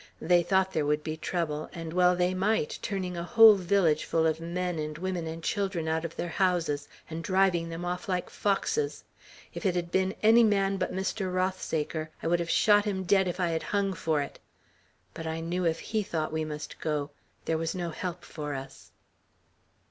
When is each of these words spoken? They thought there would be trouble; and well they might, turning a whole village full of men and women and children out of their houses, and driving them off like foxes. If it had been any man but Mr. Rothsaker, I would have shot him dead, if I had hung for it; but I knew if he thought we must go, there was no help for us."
They 0.19 0.41
thought 0.41 0.73
there 0.73 0.87
would 0.87 1.03
be 1.03 1.15
trouble; 1.15 1.69
and 1.73 1.93
well 1.93 2.15
they 2.15 2.33
might, 2.33 2.79
turning 2.81 3.15
a 3.15 3.21
whole 3.23 3.53
village 3.53 4.03
full 4.03 4.25
of 4.25 4.39
men 4.39 4.79
and 4.79 4.97
women 4.97 5.27
and 5.27 5.43
children 5.43 5.87
out 5.87 6.03
of 6.03 6.15
their 6.15 6.27
houses, 6.29 6.87
and 7.07 7.23
driving 7.23 7.69
them 7.69 7.85
off 7.85 8.09
like 8.09 8.27
foxes. 8.31 9.03
If 9.53 9.63
it 9.63 9.75
had 9.75 9.91
been 9.91 10.15
any 10.23 10.41
man 10.43 10.77
but 10.77 10.91
Mr. 10.91 11.31
Rothsaker, 11.31 12.09
I 12.23 12.25
would 12.25 12.39
have 12.39 12.49
shot 12.49 12.85
him 12.85 13.03
dead, 13.03 13.27
if 13.27 13.39
I 13.39 13.49
had 13.49 13.61
hung 13.61 13.93
for 13.93 14.23
it; 14.23 14.39
but 15.13 15.27
I 15.27 15.39
knew 15.39 15.65
if 15.67 15.79
he 15.79 16.01
thought 16.01 16.33
we 16.33 16.45
must 16.45 16.79
go, 16.79 17.11
there 17.45 17.59
was 17.59 17.75
no 17.75 17.91
help 17.91 18.25
for 18.25 18.55
us." 18.55 18.89